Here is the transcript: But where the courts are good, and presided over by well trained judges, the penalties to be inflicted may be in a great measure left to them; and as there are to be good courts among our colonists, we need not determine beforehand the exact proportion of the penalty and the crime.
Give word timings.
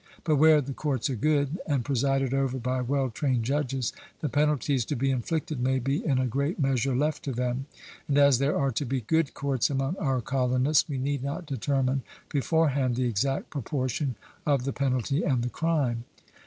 But 0.23 0.37
where 0.37 0.61
the 0.61 0.73
courts 0.73 1.11
are 1.11 1.15
good, 1.15 1.59
and 1.67 1.85
presided 1.85 2.33
over 2.33 2.57
by 2.57 2.81
well 2.81 3.11
trained 3.11 3.43
judges, 3.45 3.93
the 4.19 4.29
penalties 4.29 4.83
to 4.85 4.95
be 4.95 5.11
inflicted 5.11 5.59
may 5.59 5.77
be 5.77 6.03
in 6.03 6.17
a 6.17 6.25
great 6.25 6.57
measure 6.59 6.95
left 6.95 7.21
to 7.25 7.31
them; 7.31 7.67
and 8.07 8.17
as 8.17 8.39
there 8.39 8.57
are 8.57 8.71
to 8.71 8.83
be 8.83 9.01
good 9.01 9.35
courts 9.35 9.69
among 9.69 9.95
our 9.97 10.19
colonists, 10.19 10.89
we 10.89 10.97
need 10.97 11.21
not 11.23 11.45
determine 11.45 12.01
beforehand 12.29 12.95
the 12.95 13.05
exact 13.05 13.51
proportion 13.51 14.15
of 14.43 14.63
the 14.65 14.73
penalty 14.73 15.21
and 15.21 15.43
the 15.43 15.49
crime. 15.49 16.03